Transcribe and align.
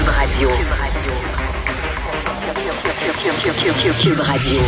Cube 0.00 0.08
Radio. 0.08 0.48
Cube 4.00 4.20
Radio. 4.20 4.60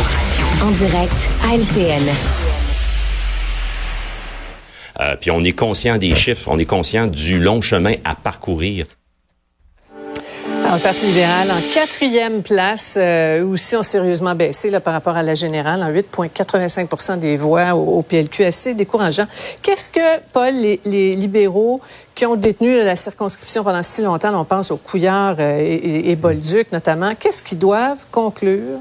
En 0.61 0.69
direct 0.69 1.29
à 1.43 1.55
LCN. 1.55 2.03
Euh, 4.99 5.15
puis 5.19 5.31
on 5.31 5.43
est 5.43 5.53
conscient 5.53 5.97
des 5.97 6.13
chiffres, 6.13 6.49
on 6.51 6.59
est 6.59 6.65
conscient 6.65 7.07
du 7.07 7.39
long 7.39 7.61
chemin 7.61 7.93
à 8.03 8.13
parcourir. 8.13 8.85
Le 10.75 10.79
Parti 10.79 11.05
libéral 11.05 11.51
en 11.51 11.73
quatrième 11.75 12.41
place, 12.41 12.95
euh, 12.97 13.45
aussi 13.45 13.75
ont 13.75 13.83
sérieusement 13.83 14.33
baissé 14.33 14.71
là, 14.71 14.79
par 14.79 14.93
rapport 14.93 15.15
à 15.15 15.21
la 15.21 15.35
générale, 15.35 15.83
en 15.83 15.91
8,85 15.91 17.19
des 17.19 17.37
voix 17.37 17.75
au, 17.75 18.01
PLQ, 18.01 18.43
assez 18.43 18.73
décourageant. 18.73 19.27
Qu'est-ce 19.61 19.91
que, 19.91 20.19
Paul, 20.31 20.53
les, 20.55 21.15
libéraux 21.15 21.79
qui 22.15 22.25
ont 22.25 22.35
détenu 22.35 22.75
la 22.77 22.95
circonscription 22.95 23.63
pendant 23.63 23.83
si 23.83 24.01
longtemps, 24.01 24.33
on 24.33 24.45
pense 24.45 24.71
aux 24.71 24.77
Couillard 24.77 25.35
euh, 25.37 25.59
et, 25.59 26.09
et 26.09 26.15
Bolduc 26.15 26.71
notamment, 26.71 27.13
qu'est-ce 27.19 27.43
qu'ils 27.43 27.59
doivent 27.59 28.05
conclure? 28.09 28.79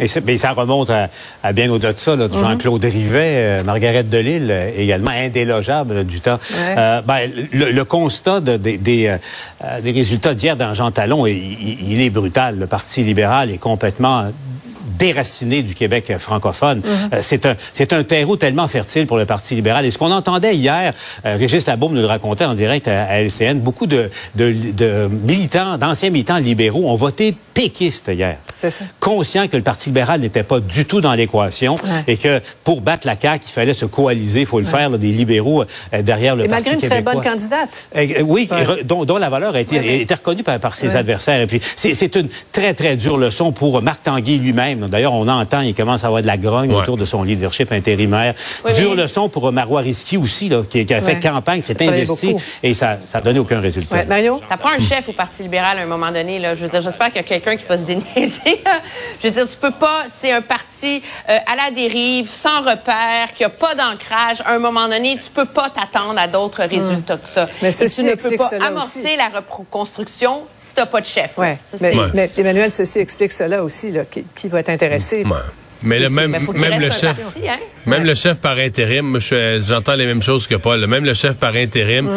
Et 0.00 0.06
mais 0.24 0.36
ça 0.38 0.50
remonte 0.52 0.90
à, 0.90 1.52
bien 1.52 1.70
au-delà 1.70 1.92
de 1.92 1.98
ça, 1.98 2.16
là, 2.16 2.26
de 2.26 2.34
mhm. 2.34 2.40
Jean-Claude 2.40 2.84
Rivet, 2.84 3.34
euh, 3.36 3.62
Margaret 3.62 4.02
Delille, 4.02 4.48
euh, 4.50 4.70
également 4.76 5.12
indélogeable 5.12 6.04
du 6.04 6.20
temps. 6.20 6.38
Euh, 6.76 7.00
ben, 7.02 7.30
le, 7.52 7.82
constat 7.84 8.40
de, 8.40 8.56
des, 8.56 8.76
des 8.78 9.90
résultats 9.92 10.34
d'hier 10.34 10.56
dans 10.56 10.74
Jean 10.74 10.90
Talon, 10.90 11.26
il, 11.26 12.00
est 12.00 12.10
brutal. 12.10 12.58
Le 12.58 12.66
Parti 12.66 13.04
libéral 13.04 13.50
est 13.50 13.58
complètement 13.58 14.24
déraciné 14.98 15.62
du 15.62 15.74
Québec 15.74 16.12
francophone. 16.18 16.78
Mhm. 16.78 17.20
c'est 17.20 17.46
un 17.46 17.54
c'est 17.72 17.92
un 17.92 18.02
terreau 18.04 18.36
tellement 18.36 18.68
fertile 18.68 19.06
pour 19.06 19.16
le 19.16 19.26
Parti 19.26 19.54
libéral. 19.54 19.84
Et 19.84 19.90
ce 19.90 19.98
qu'on 19.98 20.12
entendait 20.12 20.56
hier, 20.56 20.92
Régis 21.24 21.66
Labaume 21.66 21.94
nous 21.94 22.00
le 22.00 22.06
racontait 22.06 22.44
en 22.44 22.54
direct 22.54 22.88
à, 22.88 23.20
LCN, 23.20 23.60
beaucoup 23.60 23.86
de, 23.86 24.10
de, 24.34 24.52
de 24.72 25.08
militants, 25.08 25.78
d'anciens 25.78 26.10
militants 26.10 26.38
libéraux 26.38 26.90
ont 26.90 26.96
voté 26.96 27.34
péquiste 27.54 28.08
hier. 28.12 28.38
Conscient 29.00 29.48
que 29.48 29.56
le 29.56 29.62
Parti 29.62 29.90
libéral 29.90 30.20
n'était 30.20 30.42
pas 30.42 30.60
du 30.60 30.84
tout 30.84 31.00
dans 31.00 31.14
l'équation 31.14 31.74
et 32.06 32.16
que 32.16 32.40
pour 32.62 32.80
battre 32.80 33.06
la 33.06 33.18
CAQ, 33.20 33.44
il 33.46 33.52
fallait 33.52 33.74
se 33.74 33.86
coaliser, 33.86 34.40
il 34.40 34.46
faut 34.46 34.60
le 34.60 34.64
faire, 34.64 34.90
des 34.90 35.12
libéraux 35.12 35.62
euh, 35.62 36.02
derrière 36.02 36.36
le 36.36 36.44
et 36.44 36.48
Parti 36.48 36.70
malgré 36.70 36.74
une 36.74 36.90
très 36.90 37.02
bonne 37.02 37.22
candidate. 37.22 37.88
Euh, 37.96 38.22
oui, 38.22 38.48
dont, 38.84 39.18
la 39.18 39.28
valeur 39.28 39.54
a 39.54 39.60
été, 39.60 40.00
été 40.00 40.14
reconnue 40.14 40.42
par, 40.42 40.76
ses 40.76 40.96
adversaires. 40.96 41.40
Et 41.40 41.46
puis, 41.46 41.60
c'est 41.76 42.16
une 42.16 42.28
très, 42.52 42.74
très 42.74 42.96
dure 42.96 43.16
leçon 43.16 43.52
pour 43.52 43.80
Marc 43.82 44.02
Tanguy 44.02 44.38
lui-même. 44.38 44.88
D'ailleurs, 44.88 45.14
on 45.14 45.28
entend, 45.28 45.60
il 45.60 45.74
commence 45.74 46.04
à 46.04 46.08
avoir 46.08 46.22
de 46.22 46.26
la 46.26 46.36
grogne 46.36 46.72
autour 46.72 46.96
de 46.96 47.04
son 47.04 47.22
leadership 47.22 47.72
intérimaire. 47.72 48.34
dure 48.76 48.94
leçon 48.94 49.28
pour 49.28 49.50
Marois 49.52 49.80
Risky 49.80 50.16
aussi, 50.16 50.48
là, 50.48 50.62
qui, 50.68 50.80
a 50.92 51.00
fait 51.00 51.20
campagne, 51.20 51.62
s'est 51.62 51.82
investi 51.86 52.36
et 52.62 52.74
ça 52.74 52.98
n'a 53.12 53.20
donné 53.20 53.38
aucun 53.38 53.60
résultat. 53.60 54.04
Mario? 54.04 54.40
Ça 54.48 54.56
prend 54.56 54.70
un 54.70 54.78
chef 54.78 55.08
au 55.08 55.12
Parti 55.12 55.42
libéral 55.42 55.78
à 55.78 55.82
un 55.82 55.86
moment 55.86 56.10
donné. 56.10 56.38
Là. 56.38 56.54
Je 56.54 56.66
j'espère 56.80 57.06
qu'il 57.08 57.16
y 57.16 57.20
a 57.20 57.22
quelqu'un 57.22 57.56
qui 57.56 57.64
va 57.66 57.78
se 57.78 57.84
déniaiser. 57.84 58.53
Je 59.22 59.28
veux 59.28 59.32
dire, 59.32 59.48
tu 59.48 59.56
peux 59.56 59.70
pas, 59.70 60.04
c'est 60.06 60.32
un 60.32 60.42
parti 60.42 61.02
euh, 61.28 61.38
à 61.46 61.56
la 61.56 61.70
dérive, 61.70 62.30
sans 62.30 62.60
repère, 62.60 63.32
qui 63.34 63.44
a 63.44 63.48
pas 63.48 63.74
d'ancrage. 63.74 64.40
À 64.44 64.52
un 64.52 64.58
moment 64.58 64.88
donné, 64.88 65.18
tu 65.18 65.30
peux 65.30 65.44
pas 65.44 65.70
t'attendre 65.70 66.18
à 66.18 66.28
d'autres 66.28 66.64
hmm. 66.64 66.70
résultats 66.70 67.16
que 67.16 67.28
ça. 67.28 67.48
Mais 67.62 67.72
ceci 67.72 68.02
tu 68.02 68.10
ne 68.10 68.14
peux 68.14 68.36
pas 68.36 68.50
amorcer 68.60 69.16
la 69.16 69.28
reconstruction 69.28 70.42
si 70.56 70.74
tu 70.74 70.80
n'as 70.80 70.86
pas 70.86 71.00
de 71.00 71.06
chef. 71.06 71.36
Ouais. 71.38 71.58
Mais, 71.80 72.30
Emmanuel, 72.36 72.70
ceci 72.70 72.98
explique 72.98 73.32
cela 73.32 73.62
aussi, 73.62 73.90
là, 73.90 74.02
qui, 74.34 74.48
va 74.48 74.60
être 74.60 74.70
intéressé. 74.70 75.24
Mais 75.82 75.98
le 75.98 76.08
même, 76.08 76.36
même 76.54 76.80
le 76.80 76.90
chef, 76.90 77.36
hein? 77.46 77.58
Même 77.86 78.04
le 78.04 78.14
chef 78.14 78.38
par 78.40 78.58
intérim, 78.58 79.18
j'entends 79.66 79.94
les 79.94 80.06
mêmes 80.06 80.22
choses 80.22 80.46
que 80.46 80.54
Paul. 80.54 80.86
Même 80.86 81.04
le 81.04 81.14
chef 81.14 81.36
par 81.36 81.54
intérim, 81.54 82.08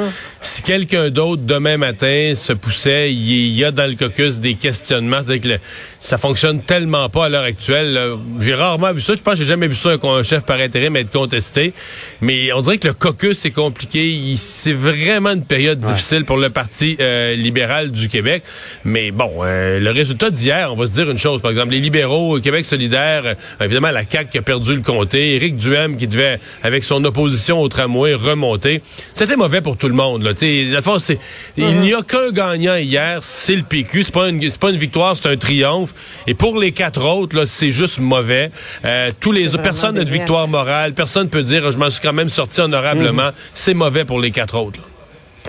si 0.42 0.62
quelqu'un 0.62 1.10
d'autre 1.10 1.42
demain 1.44 1.78
matin 1.78 2.34
se 2.36 2.54
poussait, 2.54 3.12
il 3.12 3.56
y 3.56 3.64
a 3.64 3.72
dans 3.72 3.90
le 3.90 3.96
caucus 3.96 4.40
des 4.40 4.56
questionnements, 4.56 5.22
c'est-à-dire 5.26 5.58
que 5.58 5.64
ça 6.00 6.18
fonctionne 6.18 6.62
tellement 6.62 7.10
pas 7.10 7.26
à 7.26 7.30
l'heure 7.30 7.44
actuelle. 7.44 8.00
J'ai 8.40 8.56
rarement 8.56 8.94
vu 8.94 9.02
ça. 9.02 9.14
Je 9.16 9.22
pense 9.22 9.34
que 9.34 9.40
j'ai 9.40 9.46
jamais 9.46 9.68
vu 9.68 9.76
ça 9.76 9.96
un 10.02 10.24
chef 10.24 10.46
par 10.46 10.60
intérim 10.60 10.96
être 10.96 11.12
contesté. 11.12 11.74
Mais 12.22 12.54
on 12.54 12.62
dirait 12.62 12.78
que 12.78 12.88
le 12.88 12.94
caucus 12.94 13.38
c'est 13.38 13.52
compliqué. 13.52 14.34
C'est 14.38 14.74
vraiment 14.74 15.32
une 15.32 15.46
période 15.46 15.80
difficile 15.80 16.26
pour 16.26 16.38
le 16.38 16.50
Parti 16.50 16.98
euh, 17.00 17.36
libéral 17.36 17.92
du 17.92 18.10
Québec. 18.10 18.44
Mais 18.86 19.12
bon, 19.12 19.32
euh, 19.42 19.80
le 19.80 19.92
résultat 19.92 20.30
d'hier, 20.30 20.72
on 20.72 20.76
va 20.76 20.86
se 20.86 20.92
dire 20.92 21.10
une 21.10 21.20
chose. 21.20 21.42
Par 21.42 21.52
exemple, 21.52 21.72
les 21.72 21.80
libéraux, 21.80 22.40
Québec 22.40 22.66
solidaire 22.66 23.36
évidemment, 23.62 23.92
la 23.92 24.04
CAQ 24.10 24.30
qui 24.30 24.38
a 24.38 24.42
perdu 24.42 24.76
le 24.76 24.82
comté, 24.82 25.36
Éric 25.36 25.57
Duhem 25.58 25.98
qui 25.98 26.08
devait, 26.08 26.40
avec 26.64 26.84
son 26.84 27.04
opposition 27.06 27.60
au 27.60 27.68
tramway, 27.68 28.14
remonter. 28.14 28.82
C'était 29.14 29.36
mauvais 29.36 29.62
pour 29.62 29.78
tout 29.78 29.88
le 29.88 29.94
monde. 29.94 30.24
Là. 30.24 30.32
c'est, 30.38 31.20
Il 31.58 31.82
n'y 31.82 31.94
a 31.94 32.02
qu'un 32.02 32.32
gagnant 32.32 32.76
hier, 32.76 33.20
c'est 33.22 33.56
le 33.56 33.64
PQ. 33.64 34.04
C'est 34.04 34.14
pas 34.14 34.30
une, 34.30 34.40
pas 34.52 34.70
une 34.70 34.78
victoire, 34.78 35.16
c'est 35.16 35.30
un 35.30 35.38
triomphe. 35.38 35.94
Et 36.28 36.34
pour 36.34 36.58
les 36.58 36.72
quatre 36.72 37.04
autres, 37.04 37.46
c'est 37.46 37.72
juste 37.72 38.00
mauvais. 38.00 38.52
Euh, 38.86 39.10
tous 39.20 39.32
les 39.32 39.50
personne 39.58 39.96
n'a 39.96 40.04
de 40.04 40.12
victoire 40.12 40.48
morale. 40.48 40.94
Personne 40.94 41.30
peut 41.30 41.44
dire, 41.44 41.72
je 41.72 41.78
m'en 41.78 41.90
suis 41.90 42.02
quand 42.02 42.14
même 42.14 42.30
sorti 42.30 42.62
honorablement. 42.62 43.28
Mhm. 43.28 43.34
C'est 43.54 43.74
mauvais 43.74 44.06
pour 44.06 44.20
les 44.20 44.32
quatre 44.32 44.58
autres. 44.58 44.80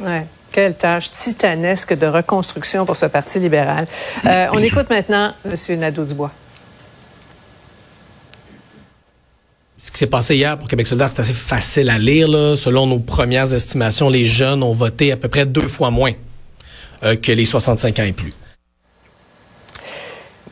Ouais. 0.02 0.26
Quelle 0.52 0.74
tâche 0.74 1.10
titanesque 1.10 1.96
de 1.96 2.06
reconstruction 2.06 2.86
pour 2.86 2.96
ce 2.96 3.06
Parti 3.06 3.38
libéral. 3.38 3.86
Euh, 4.24 4.46
on 4.52 4.58
écoute 4.58 4.88
maintenant 4.90 5.32
M. 5.44 5.78
Nadeau-Dubois. 5.78 6.32
Ce 9.80 9.92
qui 9.92 9.98
s'est 9.98 10.08
passé 10.08 10.34
hier 10.34 10.58
pour 10.58 10.66
Québec 10.66 10.88
solidaire, 10.88 11.10
c'est 11.14 11.22
assez 11.22 11.32
facile 11.32 11.88
à 11.88 11.98
lire. 11.98 12.28
Selon 12.58 12.88
nos 12.88 12.98
premières 12.98 13.54
estimations, 13.54 14.08
les 14.08 14.26
jeunes 14.26 14.64
ont 14.64 14.72
voté 14.72 15.12
à 15.12 15.16
peu 15.16 15.28
près 15.28 15.46
deux 15.46 15.68
fois 15.68 15.92
moins 15.92 16.12
euh, 17.04 17.14
que 17.14 17.30
les 17.30 17.44
65 17.44 17.98
ans 18.00 18.02
et 18.02 18.12
plus. 18.12 18.34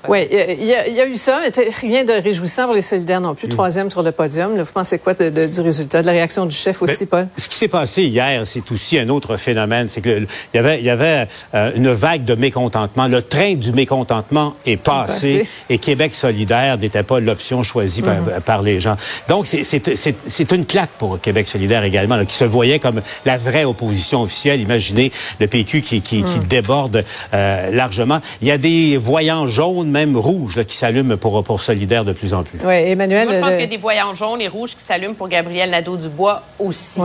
Oui, 0.08 0.26
il 0.30 0.64
y, 0.64 1.00
a 1.00 1.06
eu 1.06 1.16
ça, 1.16 1.40
mais 1.40 1.68
rien 1.80 2.04
de 2.04 2.12
réjouissant 2.12 2.64
pour 2.66 2.74
les 2.74 2.82
solidaires 2.82 3.20
non 3.20 3.34
plus. 3.34 3.46
Mm. 3.46 3.50
Troisième 3.50 3.90
sur 3.90 4.02
le 4.02 4.12
podium. 4.12 4.56
vous 4.56 4.72
pensez 4.72 4.98
quoi 4.98 5.14
du 5.14 5.60
résultat, 5.60 6.02
de 6.02 6.06
la 6.06 6.12
réaction 6.12 6.46
du 6.46 6.54
chef 6.54 6.82
aussi, 6.82 7.06
Paul? 7.06 7.28
Ce 7.36 7.48
qui 7.48 7.56
s'est 7.56 7.68
passé 7.68 8.04
hier, 8.04 8.42
c'est 8.46 8.70
aussi 8.70 8.98
un 8.98 9.08
autre 9.08 9.36
phénomène. 9.36 9.88
C'est 9.88 10.00
que 10.00 10.26
y 10.54 10.58
avait, 10.58 10.82
y 10.82 10.90
avait 10.90 11.26
euh, 11.54 11.70
une 11.74 11.90
vague 11.90 12.24
de 12.24 12.34
mécontentement. 12.34 13.08
Le 13.08 13.22
train 13.22 13.54
du 13.54 13.72
mécontentement 13.72 14.54
est 14.64 14.76
passé, 14.76 15.46
et 15.68 15.78
Québec 15.78 16.14
solidaire 16.14 16.78
n'était 16.78 17.02
pas 17.02 17.20
l'option 17.20 17.62
choisie 17.62 18.02
mm-hmm. 18.02 18.40
par, 18.40 18.62
les 18.62 18.80
gens. 18.80 18.96
Donc, 19.28 19.46
c'est 19.46 20.52
une 20.52 20.66
claque 20.66 20.90
pour 20.98 21.20
Québec 21.20 21.48
solidaire 21.48 21.84
également, 21.84 22.24
qui 22.24 22.34
se 22.34 22.44
voyait 22.44 22.78
comme 22.78 23.00
la 23.24 23.38
vraie 23.38 23.64
opposition 23.64 24.22
officielle. 24.22 24.60
Imaginez 24.60 25.12
le 25.40 25.46
PQ 25.46 25.80
qui, 25.82 26.00
qui, 26.00 26.22
qui 26.22 26.38
mm. 26.38 26.44
déborde 26.44 27.02
euh, 27.34 27.70
largement. 27.70 28.20
Il 28.42 28.48
y 28.48 28.50
a 28.50 28.58
des 28.58 28.96
voyants 28.96 29.46
jaunes 29.46 29.90
même 29.96 30.16
rouge 30.16 30.62
qui 30.64 30.76
s'allume 30.76 31.16
pour, 31.16 31.42
pour 31.42 31.62
Solidaire 31.62 32.04
de 32.04 32.12
plus 32.12 32.34
en 32.34 32.42
plus. 32.42 32.58
Oui, 32.62 32.74
Emmanuel. 32.74 33.26
Moi, 33.26 33.34
je 33.34 33.40
pense 33.40 33.50
qu'il 33.52 33.60
y 33.60 33.64
a 33.64 33.66
des 33.66 33.76
voyants 33.78 34.14
jaunes 34.14 34.42
et 34.42 34.48
rouges 34.48 34.74
qui 34.76 34.84
s'allument 34.84 35.14
pour 35.14 35.28
Gabriel 35.28 35.70
Nadeau-Dubois 35.70 36.42
aussi. 36.58 37.00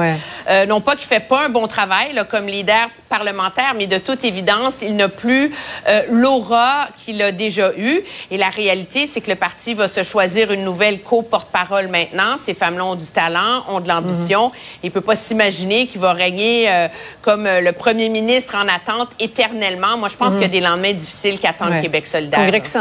Euh, 0.50 0.66
non 0.66 0.81
pas 0.81 0.96
qu'il 0.96 1.07
fait 1.07 1.22
pas 1.22 1.46
un 1.46 1.50
bon 1.50 1.68
travail 1.68 2.13
là, 2.13 2.25
comme 2.25 2.47
leader 2.47 2.90
parlementaire, 3.07 3.74
mais 3.78 3.88
de 3.88 3.97
toute 3.97 4.24
évidence, 4.24 4.81
il 4.81 4.96
n'a 4.96 5.09
plus 5.09 5.53
euh, 5.88 6.01
l'aura 6.09 6.88
qu'il 6.97 7.22
a 7.22 7.31
déjà 7.31 7.72
eue. 7.78 8.01
Et 8.30 8.38
la 8.38 8.50
réalité, 8.50 9.07
c'est 9.07 9.22
que 9.22 9.30
le 9.30 9.35
parti 9.35 9.74
va 9.74 9.88
se 9.88 10.03
choisir 10.03 10.51
une 10.51 10.63
nouvelle 10.63 11.01
co-porte-parole 11.01 11.88
maintenant. 11.88 12.35
Ces 12.38 12.53
femmes-là 12.53 12.85
ont 12.85 12.96
du 12.96 13.07
talent, 13.07 13.63
ont 13.69 13.80
de 13.80 13.88
l'ambition. 13.88 14.47
Mhm. 14.47 14.53
Il 14.84 14.88
ne 14.88 14.91
peut 14.91 15.01
pas 15.01 15.16
s'imaginer 15.16 15.88
qu'il 15.88 16.01
va 16.01 16.13
régner 16.13 16.69
euh, 16.69 16.88
comme 17.22 17.46
le 17.46 17.72
premier 17.72 18.09
ministre 18.09 18.56
en 18.56 18.68
attente 18.68 19.09
éternellement. 19.19 19.97
Moi, 19.97 20.09
je 20.09 20.18
pense 20.18 20.34
mhm. 20.34 20.41
qu'il 20.41 20.51
y 20.53 20.57
a 20.57 20.59
des 20.59 20.66
lendemains 20.68 20.94
difficiles 20.94 21.40
qui 21.40 21.47
attendent 21.47 21.81
Québec 21.81 22.07
solidaire 22.07 22.40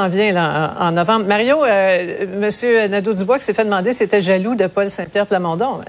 vient 0.09 0.33
là, 0.33 0.75
en, 0.79 0.93
novembre. 0.93 1.27
Mario, 1.27 1.65
euh, 1.65 2.27
M. 2.43 2.91
Nadeau-Dubois 2.91 3.39
qui 3.39 3.45
s'est 3.45 3.55
fait 3.55 3.65
demander 3.65 3.93
s'il 3.93 4.07
était 4.07 4.23
jaloux 4.23 4.55
de 4.55 4.67
Paul 4.67 4.91
Saint-Pierre 4.91 5.27
Plamondon. 5.27 5.81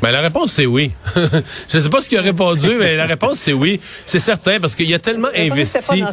Ben, 0.00 0.10
la 0.10 0.20
réponse, 0.20 0.52
c'est 0.52 0.66
oui. 0.66 0.92
je 1.16 1.76
ne 1.76 1.82
sais 1.82 1.88
pas 1.88 2.00
ce 2.00 2.08
qu'il 2.08 2.18
a 2.18 2.22
répondu, 2.22 2.70
mais 2.78 2.96
la 2.96 3.06
réponse, 3.06 3.38
c'est 3.38 3.52
oui. 3.52 3.80
C'est 4.06 4.20
certain, 4.20 4.60
parce 4.60 4.74
qu'il 4.74 4.92
a 4.94 4.98
tellement 4.98 5.28
investi. 5.34 6.02
Pas 6.02 6.12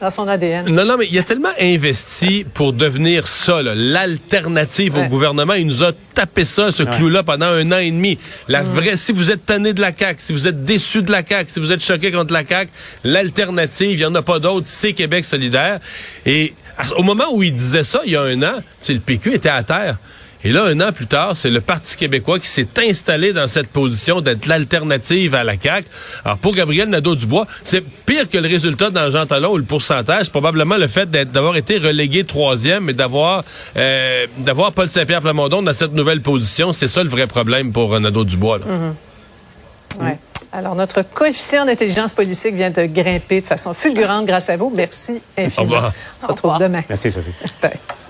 dans, 0.00 0.10
son 0.10 0.26
ADN. 0.26 0.70
Non, 0.70 0.84
non, 0.84 0.96
mais 0.98 1.06
il 1.10 1.18
a 1.18 1.22
tellement 1.22 1.52
investi 1.60 2.44
pour 2.54 2.72
devenir 2.72 3.28
ça, 3.28 3.62
l'alternative 3.62 4.96
au 4.96 5.04
gouvernement. 5.04 5.54
Il 5.54 5.66
nous 5.66 5.84
a 5.84 5.92
tapé 6.14 6.44
ça, 6.44 6.72
ce 6.72 6.82
clou-là, 6.82 7.22
pendant 7.22 7.46
un 7.46 7.70
an 7.72 7.78
et 7.78 7.90
demi. 7.90 8.18
La 8.48 8.62
vraie, 8.62 8.96
si 8.96 9.12
vous 9.12 9.30
êtes 9.30 9.46
tanné 9.46 9.74
de 9.74 9.80
la 9.80 9.94
CAQ, 9.96 10.20
si 10.20 10.32
vous 10.32 10.48
êtes 10.48 10.64
déçu 10.64 11.02
de 11.02 11.12
la 11.12 11.24
CAQ, 11.24 11.50
si 11.50 11.60
vous 11.60 11.72
êtes 11.72 11.84
choqué 11.84 12.10
contre 12.10 12.32
la 12.32 12.44
CAQ, 12.44 12.70
l'alternative, 13.04 13.92
il 13.92 13.98
n'y 13.98 14.04
en 14.04 14.14
a 14.14 14.22
pas 14.22 14.38
d'autre, 14.38 14.66
c'est 14.66 14.92
Québec 14.92 15.24
solidaire. 15.24 15.78
Et 16.24 16.54
au 16.96 17.02
moment 17.02 17.26
où 17.32 17.42
il 17.42 17.52
disait 17.52 17.84
ça, 17.84 18.00
il 18.04 18.12
y 18.12 18.16
a 18.16 18.22
un 18.22 18.42
an, 18.42 18.62
le 18.88 18.98
PQ 18.98 19.34
était 19.34 19.48
à 19.48 19.62
terre. 19.62 19.98
Et 20.44 20.52
là, 20.52 20.64
un 20.64 20.78
an 20.80 20.92
plus 20.92 21.06
tard, 21.06 21.36
c'est 21.36 21.50
le 21.50 21.62
Parti 21.62 21.96
québécois 21.96 22.38
qui 22.38 22.48
s'est 22.48 22.68
installé 22.78 23.32
dans 23.32 23.48
cette 23.48 23.68
position 23.68 24.20
d'être 24.20 24.46
l'alternative 24.46 25.34
à 25.34 25.42
la 25.42 25.54
CAQ. 25.60 25.88
Alors, 26.24 26.36
pour 26.36 26.54
Gabriel 26.54 26.90
Nadeau-Dubois, 26.90 27.46
c'est 27.62 27.82
pire 27.82 28.28
que 28.28 28.36
le 28.36 28.46
résultat 28.48 28.90
dans 28.90 29.08
Jean 29.08 29.24
Talon 29.24 29.52
ou 29.52 29.56
le 29.56 29.64
pourcentage, 29.64 30.30
probablement 30.30 30.76
le 30.76 30.86
fait 30.86 31.10
d'avoir 31.10 31.56
été 31.56 31.78
relégué 31.78 32.24
troisième 32.24 32.90
et 32.90 32.92
d'avoir 32.92 33.42
euh, 33.76 34.26
d'avoir 34.38 34.72
Paul 34.72 34.88
Saint-Pierre 34.88 35.22
Plamondon 35.22 35.62
dans 35.62 35.72
cette 35.72 35.92
nouvelle 35.92 36.20
position. 36.20 36.72
C'est 36.72 36.88
ça 36.88 37.02
le 37.02 37.08
vrai 37.08 37.26
problème 37.26 37.72
pour 37.72 37.98
Nadeau-Dubois. 37.98 38.58
Mm-hmm. 38.58 40.04
Ouais. 40.04 40.18
Alors, 40.52 40.74
notre 40.74 41.02
coefficient 41.02 41.64
d'intelligence 41.64 42.12
politique 42.12 42.54
vient 42.54 42.70
de 42.70 42.84
grimper 42.84 43.40
de 43.40 43.46
façon 43.46 43.74
fulgurante 43.74 44.26
grâce 44.26 44.50
à 44.50 44.56
vous. 44.56 44.70
Merci 44.74 45.20
infiniment. 45.36 45.72
Au 45.72 45.76
revoir. 45.76 45.92
On 46.18 46.20
se 46.20 46.26
retrouve 46.26 46.58
demain. 46.58 46.82
Merci, 46.88 47.10
Sophie. 47.10 47.32